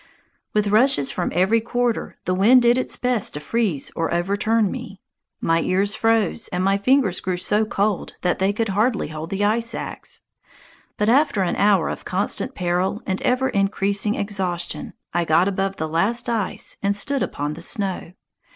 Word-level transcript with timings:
With 0.55 0.69
rushes 0.69 1.11
from 1.11 1.31
every 1.31 1.61
quarter, 1.61 2.17
the 2.25 2.33
wind 2.33 2.63
did 2.63 2.75
its 2.75 2.97
best 2.97 3.35
to 3.35 3.39
freeze 3.39 3.91
or 3.95 4.11
overturn 4.11 4.71
me. 4.71 4.99
My 5.39 5.61
ears 5.61 5.93
froze, 5.93 6.47
and 6.47 6.63
my 6.63 6.75
fingers 6.75 7.19
grew 7.19 7.37
so 7.37 7.65
cold 7.65 8.15
that 8.21 8.39
they 8.39 8.51
could 8.51 8.69
hardly 8.69 9.09
hold 9.09 9.29
the 9.29 9.45
ice 9.45 9.75
axe. 9.75 10.23
But 10.97 11.07
after 11.09 11.43
an 11.43 11.55
hour 11.55 11.87
of 11.87 12.03
constant 12.03 12.55
peril 12.55 13.03
and 13.05 13.21
ever 13.21 13.49
increasing 13.49 14.15
exhaustion, 14.15 14.93
I 15.13 15.23
got 15.23 15.47
above 15.47 15.75
the 15.75 15.87
last 15.87 16.27
ice 16.29 16.77
and 16.81 16.95
stood 16.95 17.21
upon 17.21 17.53
the 17.53 17.61
snow. 17.61 18.13